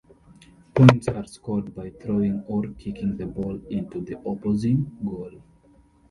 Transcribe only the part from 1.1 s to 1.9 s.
scored